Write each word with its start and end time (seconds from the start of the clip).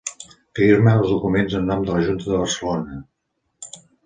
Firma 0.59 0.93
els 0.99 1.11
documents 1.13 1.57
en 1.59 1.69
nom 1.73 1.83
de 1.89 1.93
la 1.93 2.01
Junta 2.09 2.27
de 2.31 2.35
Barcelona. 2.41 2.99